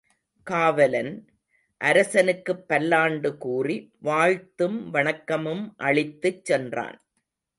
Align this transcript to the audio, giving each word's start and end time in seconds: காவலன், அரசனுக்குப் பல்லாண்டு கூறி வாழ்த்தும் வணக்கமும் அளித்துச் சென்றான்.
காவலன், 0.47 1.11
அரசனுக்குப் 1.81 2.67
பல்லாண்டு 2.67 3.37
கூறி 3.37 3.77
வாழ்த்தும் 3.99 4.93
வணக்கமும் 4.93 5.63
அளித்துச் 5.77 6.45
சென்றான். 6.45 6.97